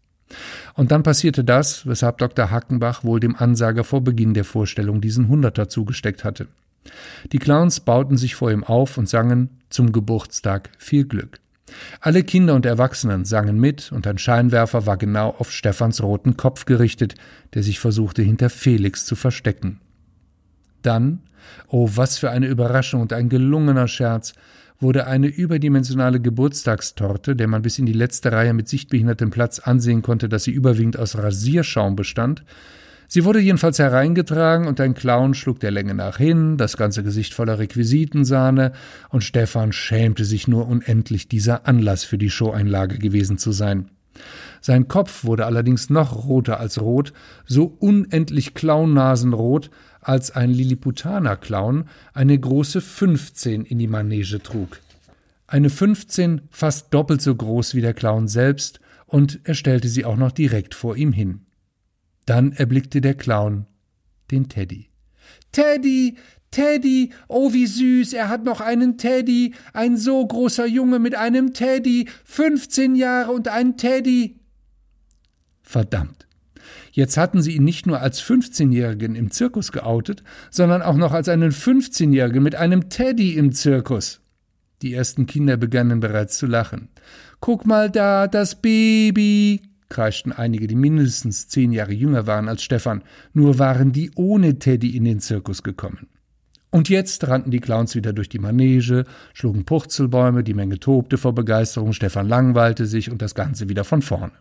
Und 0.74 0.92
dann 0.92 1.04
passierte 1.04 1.44
das, 1.44 1.86
weshalb 1.88 2.18
Dr. 2.20 2.52
Hackenbach 2.52 3.04
wohl 3.04 3.20
dem 3.20 3.36
Ansager 3.36 3.84
vor 3.84 4.04
Beginn 4.04 4.34
der 4.34 4.44
Vorstellung 4.44 5.02
diesen 5.02 5.28
Hunderter 5.28 5.70
zugesteckt 5.70 6.24
hatte. 6.24 6.48
Die 7.32 7.40
Clowns 7.40 7.80
bauten 7.80 8.18
sich 8.18 8.36
vor 8.36 8.52
ihm 8.52 8.64
auf 8.64 8.98
und 8.98 9.10
sangen 9.10 9.50
zum 9.70 9.92
Geburtstag 9.92 10.70
viel 10.78 11.06
Glück. 11.06 11.40
Alle 12.00 12.24
Kinder 12.24 12.53
und 12.53 12.65
Erwachsenen 12.65 13.25
sangen 13.25 13.60
mit, 13.60 13.91
und 13.91 14.05
ein 14.07 14.17
Scheinwerfer 14.17 14.86
war 14.86 14.98
genau 14.98 15.29
auf 15.38 15.51
Stephans 15.51 16.01
roten 16.01 16.38
Kopf 16.38 16.65
gerichtet, 16.65 17.15
der 17.53 17.63
sich 17.63 17.79
versuchte 17.79 18.22
hinter 18.22 18.50
Felix 18.50 19.05
zu 19.05 19.15
verstecken. 19.15 19.79
Dann, 20.81 21.22
oh 21.67 21.89
was 21.95 22.17
für 22.17 22.29
eine 22.29 22.48
Überraschung 22.48 23.01
und 23.01 23.13
ein 23.13 23.29
gelungener 23.29 23.88
Scherz, 23.88 24.34
wurde 24.79 25.07
eine 25.07 25.27
überdimensionale 25.27 26.19
Geburtstagstorte, 26.19 27.36
der 27.36 27.48
man 27.48 27.62
bis 27.62 27.79
in 27.79 27.86
die 27.86 27.93
letzte 27.93 28.31
Reihe 28.31 28.53
mit 28.53 28.67
sichtbehindertem 28.67 29.31
Platz 29.31 29.60
ansehen 29.60 30.01
konnte, 30.01 30.29
dass 30.29 30.43
sie 30.43 30.51
überwiegend 30.51 31.00
aus 31.00 31.17
Rasierschaum 31.17 31.95
bestand, 31.95 32.43
Sie 33.08 33.24
wurde 33.24 33.40
jedenfalls 33.40 33.80
hereingetragen 33.80 34.68
und 34.68 34.80
ein 34.82 34.96
Clown 34.96 35.34
schlug 35.34 35.60
der 35.60 35.72
Länge 35.72 35.94
nach 35.94 36.18
hin, 36.18 36.58
das 36.58 36.78
ganze 36.78 37.04
Gesicht 37.04 37.34
voller 37.34 37.60
Requisitensahne, 37.60 38.72
und 39.10 39.24
Stefan 39.24 39.72
schämte 39.72 40.26
sich 40.26 40.48
nur 40.48 40.68
unendlich, 40.68 41.28
dieser 41.28 41.68
Anlass 41.68 42.04
für 42.04 42.18
die 42.18 42.30
Showeinlage 42.30 42.98
gewesen 42.98 43.38
zu 43.38 43.52
sein. 43.52 43.90
Sein 44.62 44.88
Kopf 44.88 45.26
wurde 45.26 45.46
allerdings 45.46 45.90
noch 45.90 46.26
roter 46.26 46.60
als 46.60 46.82
rot, 46.82 47.14
so 47.46 47.66
unendlich 47.80 48.54
clownnasenrot, 48.54 49.70
als 50.02 50.32
ein 50.32 50.52
Lilliputaner-Clown 50.52 51.86
eine 52.14 52.40
große 52.40 52.82
15 52.82 53.66
in 53.66 53.80
die 53.80 53.88
Manege 53.88 54.42
trug. 54.42 54.80
Eine 55.48 55.70
15 55.70 56.42
fast 56.50 56.94
doppelt 56.94 57.22
so 57.22 57.36
groß 57.36 57.76
wie 57.76 57.82
der 57.82 57.94
Clown 57.94 58.28
selbst, 58.28 58.80
und 59.06 59.40
er 59.44 59.54
stellte 59.54 59.88
sie 59.88 60.06
auch 60.06 60.18
noch 60.18 60.32
direkt 60.32 60.74
vor 60.74 60.96
ihm 60.96 61.12
hin. 61.12 61.45
Dann 62.25 62.51
erblickte 62.53 63.01
der 63.01 63.15
Clown 63.15 63.65
den 64.32 64.50
Teddy. 64.50 64.89
Teddy, 65.51 66.17
Teddy, 66.51 67.12
oh 67.27 67.53
wie 67.53 67.67
süß, 67.67 68.13
er 68.13 68.29
hat 68.29 68.44
noch 68.44 68.62
einen 68.62 68.98
Teddy, 68.98 69.53
ein 69.74 69.98
so 69.98 70.25
großer 70.25 70.65
Junge 70.65 71.00
mit 71.00 71.15
einem 71.15 71.53
Teddy, 71.53 72.08
fünfzehn 72.24 72.96
Jahre 72.96 73.32
und 73.32 73.48
ein 73.48 73.77
Teddy. 73.77 74.39
Verdammt. 75.62 76.27
Jetzt 76.91 77.17
hatten 77.17 77.41
sie 77.41 77.58
ihn 77.58 77.65
nicht 77.65 77.88
nur 77.88 78.00
als 78.00 78.24
15-Jährigen 78.24 79.15
im 79.15 79.32
Zirkus 79.32 79.74
geoutet, 79.74 80.24
sondern 80.50 80.82
auch 80.82 80.96
noch 80.96 81.12
als 81.12 81.27
einen 81.27 81.51
15-Jährigen 81.51 82.41
mit 82.41 82.55
einem 82.55 82.89
Teddy 82.89 83.34
im 83.34 83.51
Zirkus. 83.51 84.22
Die 84.82 84.94
ersten 84.94 85.25
Kinder 85.25 85.58
begannen 85.58 86.00
bereits 86.00 86.38
zu 86.38 86.46
lachen. 86.46 86.88
Guck 87.41 87.65
mal 87.65 87.89
da, 87.89 88.27
das 88.27 88.62
Baby, 88.62 89.62
kreischten 89.89 90.32
einige, 90.32 90.68
die 90.68 90.75
mindestens 90.75 91.48
zehn 91.48 91.72
Jahre 91.72 91.94
jünger 91.94 92.27
waren 92.27 92.50
als 92.50 92.63
Stefan, 92.63 93.04
nur 93.34 93.60
waren 93.60 93.92
die 93.92 94.12
ohne 94.15 94.60
Teddy 94.60 94.96
in 94.96 95.06
den 95.06 95.20
Zirkus 95.20 95.63
gekommen. 95.63 96.08
Und 96.72 96.89
jetzt 96.89 97.25
rannten 97.27 97.51
die 97.51 97.62
Clowns 97.62 97.96
wieder 97.96 98.12
durch 98.12 98.27
die 98.27 98.39
Manege, 98.39 99.06
schlugen 99.34 99.63
Purzelbäume, 99.63 100.44
die 100.44 100.54
Menge 100.54 100.80
tobte 100.80 101.18
vor 101.18 101.34
Begeisterung, 101.34 101.94
Stefan 101.94 102.27
langweilte 102.27 102.86
sich 102.86 103.10
und 103.10 103.22
das 103.22 103.34
Ganze 103.34 103.70
wieder 103.70 103.86
von 103.86 104.01
vorne. 104.01 104.34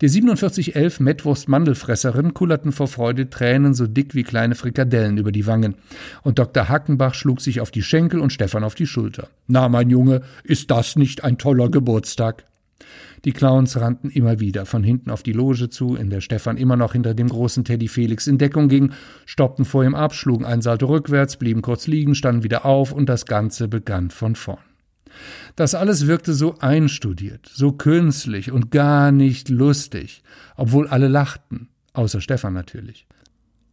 Die 0.00 0.08
4711 0.08 1.00
Mettwurst-Mandelfresserin 1.00 2.34
kullerten 2.34 2.72
vor 2.72 2.88
Freude 2.88 3.30
Tränen 3.30 3.74
so 3.74 3.86
dick 3.86 4.14
wie 4.14 4.22
kleine 4.22 4.54
Frikadellen 4.54 5.18
über 5.18 5.32
die 5.32 5.46
Wangen. 5.46 5.76
Und 6.22 6.38
Dr. 6.38 6.68
Hackenbach 6.68 7.14
schlug 7.14 7.40
sich 7.40 7.60
auf 7.60 7.70
die 7.70 7.82
Schenkel 7.82 8.20
und 8.20 8.32
Stefan 8.32 8.64
auf 8.64 8.74
die 8.74 8.86
Schulter. 8.86 9.28
Na, 9.46 9.68
mein 9.68 9.90
Junge, 9.90 10.22
ist 10.44 10.70
das 10.70 10.96
nicht 10.96 11.24
ein 11.24 11.38
toller 11.38 11.68
Geburtstag? 11.70 12.44
Die 13.24 13.32
Clowns 13.32 13.80
rannten 13.80 14.10
immer 14.10 14.40
wieder 14.40 14.66
von 14.66 14.82
hinten 14.82 15.10
auf 15.10 15.22
die 15.22 15.32
Loge 15.32 15.68
zu, 15.68 15.94
in 15.94 16.10
der 16.10 16.20
Stefan 16.20 16.56
immer 16.56 16.76
noch 16.76 16.92
hinter 16.92 17.14
dem 17.14 17.28
großen 17.28 17.64
Teddy 17.64 17.86
Felix 17.86 18.26
in 18.26 18.36
Deckung 18.36 18.68
ging, 18.68 18.92
stoppten 19.26 19.64
vor 19.64 19.84
ihm 19.84 19.94
ab, 19.94 20.12
schlugen 20.12 20.44
einen 20.44 20.62
Salto 20.62 20.86
rückwärts, 20.86 21.36
blieben 21.36 21.62
kurz 21.62 21.86
liegen, 21.86 22.16
standen 22.16 22.42
wieder 22.42 22.64
auf 22.64 22.90
und 22.90 23.08
das 23.08 23.26
Ganze 23.26 23.68
begann 23.68 24.10
von 24.10 24.34
vorn. 24.34 24.58
Das 25.54 25.74
alles 25.74 26.06
wirkte 26.06 26.32
so 26.32 26.58
einstudiert, 26.58 27.48
so 27.52 27.72
künstlich 27.72 28.50
und 28.50 28.70
gar 28.70 29.12
nicht 29.12 29.50
lustig, 29.50 30.24
obwohl 30.56 30.88
alle 30.88 31.06
lachten, 31.06 31.68
außer 31.92 32.20
Stefan 32.20 32.54
natürlich. 32.54 33.06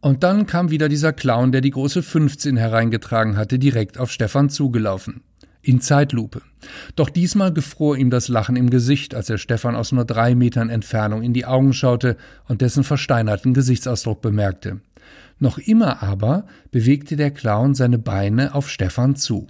Und 0.00 0.22
dann 0.22 0.46
kam 0.46 0.70
wieder 0.70 0.88
dieser 0.88 1.12
Clown, 1.12 1.50
der 1.50 1.60
die 1.60 1.70
große 1.70 2.02
15 2.02 2.56
hereingetragen 2.56 3.36
hatte, 3.36 3.58
direkt 3.58 3.98
auf 3.98 4.12
Stefan 4.12 4.48
zugelaufen 4.48 5.22
in 5.62 5.80
Zeitlupe. 5.80 6.42
Doch 6.96 7.10
diesmal 7.10 7.52
gefror 7.52 7.96
ihm 7.96 8.10
das 8.10 8.28
Lachen 8.28 8.56
im 8.56 8.70
Gesicht, 8.70 9.14
als 9.14 9.30
er 9.30 9.38
Stefan 9.38 9.76
aus 9.76 9.92
nur 9.92 10.04
drei 10.04 10.34
Metern 10.34 10.70
Entfernung 10.70 11.22
in 11.22 11.32
die 11.32 11.46
Augen 11.46 11.72
schaute 11.72 12.16
und 12.48 12.60
dessen 12.60 12.84
versteinerten 12.84 13.54
Gesichtsausdruck 13.54 14.20
bemerkte. 14.20 14.80
Noch 15.38 15.58
immer 15.58 16.02
aber 16.02 16.46
bewegte 16.70 17.16
der 17.16 17.30
Clown 17.30 17.74
seine 17.74 17.98
Beine 17.98 18.54
auf 18.54 18.68
Stefan 18.68 19.16
zu. 19.16 19.46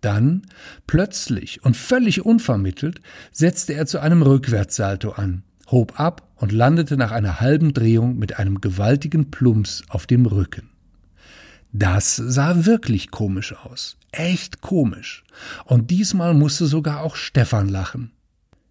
Dann, 0.00 0.42
plötzlich 0.86 1.64
und 1.64 1.76
völlig 1.76 2.24
unvermittelt, 2.24 3.00
setzte 3.32 3.74
er 3.74 3.86
zu 3.86 3.98
einem 4.00 4.22
Rückwärtssalto 4.22 5.10
an, 5.10 5.42
hob 5.70 5.98
ab 6.00 6.28
und 6.36 6.52
landete 6.52 6.96
nach 6.96 7.10
einer 7.10 7.40
halben 7.40 7.74
Drehung 7.74 8.18
mit 8.18 8.38
einem 8.38 8.60
gewaltigen 8.60 9.30
Plumps 9.30 9.82
auf 9.88 10.06
dem 10.06 10.26
Rücken. 10.26 10.69
Das 11.72 12.16
sah 12.16 12.66
wirklich 12.66 13.10
komisch 13.10 13.54
aus. 13.54 13.96
Echt 14.12 14.60
komisch. 14.60 15.24
Und 15.64 15.90
diesmal 15.90 16.34
musste 16.34 16.66
sogar 16.66 17.02
auch 17.02 17.16
Stefan 17.16 17.68
lachen. 17.68 18.12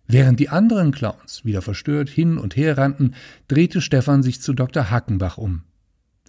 Während 0.07 0.39
die 0.39 0.49
anderen 0.49 0.91
Clowns 0.91 1.45
wieder 1.45 1.61
verstört 1.61 2.09
hin 2.09 2.37
und 2.37 2.55
her 2.55 2.77
rannten, 2.77 3.15
drehte 3.47 3.79
Stefan 3.79 4.23
sich 4.23 4.41
zu 4.41 4.53
Dr. 4.53 4.89
Hackenbach 4.89 5.37
um. 5.37 5.61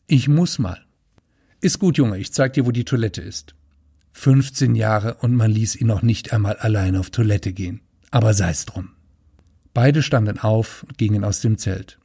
Ich 0.06 0.28
muss 0.28 0.58
mal. 0.58 0.80
Ist 1.60 1.78
gut, 1.78 1.96
Junge, 1.96 2.18
ich 2.18 2.32
zeig 2.32 2.52
dir, 2.52 2.66
wo 2.66 2.72
die 2.72 2.84
Toilette 2.84 3.22
ist. 3.22 3.54
15 4.12 4.74
Jahre 4.74 5.14
und 5.14 5.34
man 5.34 5.50
ließ 5.50 5.76
ihn 5.76 5.86
noch 5.86 6.02
nicht 6.02 6.32
einmal 6.32 6.56
allein 6.56 6.96
auf 6.96 7.10
Toilette 7.10 7.52
gehen. 7.52 7.80
Aber 8.10 8.34
sei's 8.34 8.66
drum. 8.66 8.90
Beide 9.72 10.02
standen 10.02 10.38
auf 10.38 10.82
und 10.82 10.98
gingen 10.98 11.24
aus 11.24 11.40
dem 11.40 11.58
Zelt. 11.58 12.00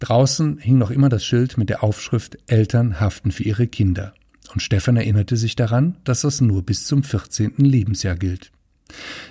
Draußen 0.00 0.58
hing 0.58 0.78
noch 0.78 0.90
immer 0.90 1.08
das 1.08 1.24
Schild 1.24 1.58
mit 1.58 1.68
der 1.68 1.82
Aufschrift 1.82 2.38
Eltern 2.46 3.00
haften 3.00 3.32
für 3.32 3.42
ihre 3.42 3.66
Kinder. 3.66 4.14
Und 4.52 4.60
Stefan 4.60 4.96
erinnerte 4.96 5.36
sich 5.36 5.56
daran, 5.56 5.96
dass 6.04 6.22
das 6.22 6.40
nur 6.40 6.62
bis 6.62 6.86
zum 6.86 7.02
14. 7.02 7.54
Lebensjahr 7.58 8.16
gilt. 8.16 8.50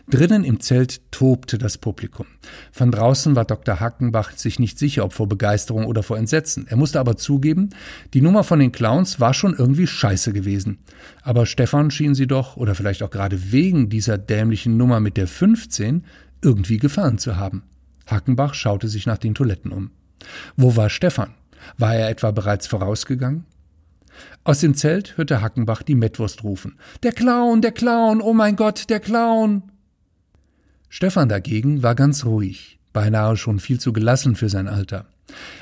Drinnen 0.09 0.43
im 0.43 0.59
Zelt 0.59 1.01
tobte 1.11 1.57
das 1.57 1.77
Publikum. 1.77 2.27
Von 2.71 2.91
draußen 2.91 3.35
war 3.35 3.43
Dr. 3.43 3.79
Hackenbach 3.79 4.31
sich 4.31 4.59
nicht 4.59 4.77
sicher, 4.77 5.03
ob 5.03 5.13
vor 5.13 5.27
Begeisterung 5.27 5.85
oder 5.85 6.03
vor 6.03 6.17
Entsetzen. 6.17 6.67
Er 6.67 6.77
musste 6.77 6.99
aber 6.99 7.17
zugeben, 7.17 7.71
die 8.13 8.21
Nummer 8.21 8.43
von 8.43 8.59
den 8.59 8.71
Clowns 8.71 9.19
war 9.19 9.33
schon 9.33 9.55
irgendwie 9.55 9.87
scheiße 9.87 10.31
gewesen. 10.31 10.77
Aber 11.23 11.45
Stefan 11.45 11.91
schien 11.91 12.13
sie 12.13 12.27
doch, 12.27 12.55
oder 12.55 12.75
vielleicht 12.75 13.03
auch 13.03 13.09
gerade 13.09 13.51
wegen 13.51 13.89
dieser 13.89 14.17
dämlichen 14.17 14.77
Nummer 14.77 14.99
mit 14.99 15.17
der 15.17 15.27
15, 15.27 16.05
irgendwie 16.41 16.77
gefallen 16.77 17.17
zu 17.17 17.35
haben. 17.35 17.63
Hackenbach 18.05 18.53
schaute 18.53 18.87
sich 18.87 19.05
nach 19.05 19.17
den 19.17 19.35
Toiletten 19.35 19.71
um. 19.71 19.91
Wo 20.55 20.75
war 20.75 20.89
Stefan? 20.89 21.33
War 21.77 21.95
er 21.95 22.09
etwa 22.09 22.31
bereits 22.31 22.67
vorausgegangen? 22.67 23.45
Aus 24.43 24.59
dem 24.59 24.75
Zelt 24.75 25.17
hörte 25.17 25.41
Hackenbach 25.41 25.83
die 25.83 25.95
Mettwurst 25.95 26.43
rufen. 26.43 26.77
Der 27.03 27.11
Clown, 27.11 27.61
der 27.61 27.71
Clown, 27.71 28.21
oh 28.21 28.33
mein 28.33 28.55
Gott, 28.55 28.89
der 28.89 28.99
Clown. 28.99 29.63
Stefan 30.89 31.29
dagegen 31.29 31.83
war 31.83 31.95
ganz 31.95 32.25
ruhig, 32.25 32.79
beinahe 32.93 33.35
schon 33.37 33.59
viel 33.59 33.79
zu 33.79 33.93
gelassen 33.93 34.35
für 34.35 34.49
sein 34.49 34.67
Alter. 34.67 35.05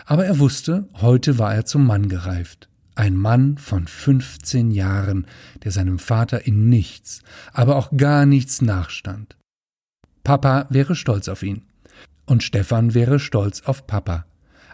Aber 0.05 0.25
er 0.25 0.39
wusste, 0.39 0.87
heute 1.01 1.39
war 1.39 1.55
er 1.55 1.65
zum 1.65 1.85
Mann 1.85 2.07
gereift. 2.09 2.69
Ein 2.93 3.17
Mann 3.17 3.57
von 3.57 3.87
15 3.87 4.71
Jahren, 4.71 5.27
der 5.63 5.71
seinem 5.71 5.99
Vater 5.99 6.45
in 6.45 6.69
nichts, 6.69 7.23
aber 7.51 7.75
auch 7.75 7.91
gar 7.97 8.25
nichts 8.25 8.61
nachstand. 8.61 9.35
Papa 10.23 10.67
wäre 10.69 10.95
stolz 10.95 11.27
auf 11.27 11.43
ihn. 11.43 11.63
Und 12.25 12.41
Stefan 12.41 12.93
wäre 12.93 13.19
stolz 13.19 13.61
auf 13.61 13.85
Papa. 13.85 14.25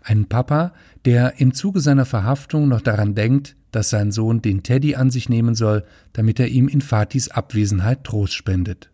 Ein 0.03 0.25
Papa, 0.25 0.73
der 1.05 1.39
im 1.39 1.53
Zuge 1.53 1.79
seiner 1.79 2.05
Verhaftung 2.05 2.67
noch 2.67 2.81
daran 2.81 3.15
denkt, 3.15 3.55
dass 3.71 3.89
sein 3.89 4.11
Sohn 4.11 4.41
den 4.41 4.63
Teddy 4.63 4.95
an 4.95 5.11
sich 5.11 5.29
nehmen 5.29 5.55
soll, 5.55 5.83
damit 6.13 6.39
er 6.39 6.47
ihm 6.47 6.67
in 6.67 6.81
Fatis 6.81 7.29
Abwesenheit 7.29 8.03
Trost 8.03 8.33
spendet. 8.33 8.89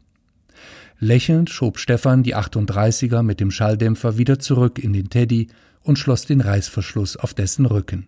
Lächelnd 0.99 1.49
schob 1.49 1.77
Stefan 1.77 2.23
die 2.23 2.35
38er 2.35 3.21
mit 3.21 3.39
dem 3.39 3.51
Schalldämpfer 3.51 4.17
wieder 4.17 4.39
zurück 4.39 4.79
in 4.79 4.93
den 4.93 5.09
Teddy 5.09 5.47
und 5.83 5.99
schloss 5.99 6.25
den 6.25 6.41
Reißverschluss 6.41 7.17
auf 7.17 7.33
dessen 7.33 7.65
Rücken. 7.65 8.07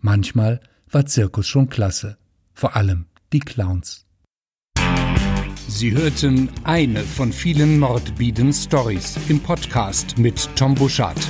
Manchmal 0.00 0.60
war 0.90 1.06
Zirkus 1.06 1.46
schon 1.46 1.68
klasse, 1.68 2.16
vor 2.54 2.74
allem 2.76 3.06
die 3.32 3.40
Clowns. 3.40 4.06
Sie 5.68 5.92
hörten 5.92 6.50
eine 6.64 7.00
von 7.00 7.32
vielen 7.32 7.78
mordbieden 7.78 8.52
Stories 8.52 9.16
im 9.28 9.40
Podcast 9.40 10.18
mit 10.18 10.48
Tom 10.56 10.74
Buschardt. 10.74 11.20